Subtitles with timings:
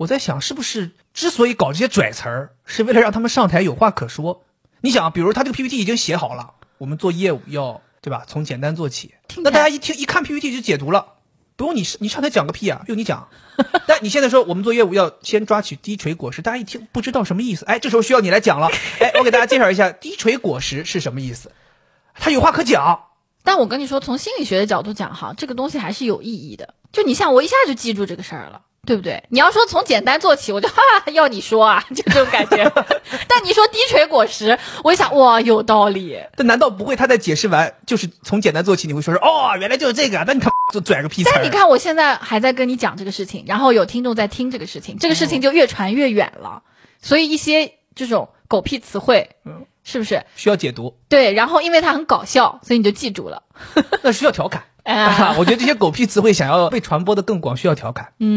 [0.00, 4.42] 我在想，是不是之所以搞这些拽词儿，是为了让他们上台有话可说？
[4.80, 8.24] 你想，比如他这个 PPT 已经写好了，我们做业务要对吧？
[8.26, 9.12] 从简单做起。
[9.36, 11.16] 那大家一听一看 PPT 就解读了，
[11.54, 13.28] 不用你你上台讲个屁啊，不用你讲。
[13.86, 18.70] 但你现在说我们做业务要先抓取低垂果实，大家一听不知道什么意思，哎，这时候需要你来讲了。
[19.00, 21.52] 哎，我给大家介绍一下低垂果实是什么意思，
[22.14, 23.04] 他有话可讲。
[23.44, 26.72] 但我跟你说，从心理学的角度讲，哈，这个东西还是有意义的。
[26.90, 28.62] 就你像我一下就记住这个事儿了。
[28.86, 29.22] 对不对？
[29.28, 30.74] 你要说从简单做起，我就哈
[31.12, 32.64] 要你说啊， 就这种感觉。
[33.28, 36.18] 但你说低垂果实，我一想哇，有道理。
[36.36, 38.86] 但难道不会他在解释完就是从简单做起？
[38.86, 40.24] 你会说说哦，原来就是这个？
[40.26, 46.62] 那你他就拽个屁但你看我现在还在跟你讲这个事情，然后有听众在听这个事情，这个事情就越传越远了。
[47.02, 50.96] 所以一些这种狗屁词汇，嗯，是不是需要解读？
[51.08, 53.42] 对，然后因为它很搞笑，所以你就记住了。
[54.02, 54.64] 那需要调侃。
[54.82, 58.12] 哎 我觉得这些狗屁词汇想要被传播的更广，需要调侃。
[58.18, 58.28] 嗯。